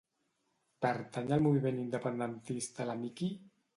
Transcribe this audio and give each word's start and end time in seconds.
Pertany 0.85 1.29
al 1.37 1.43
moviment 1.47 1.77
independentista 1.83 2.89
la 2.93 2.97
Mikey? 3.03 3.37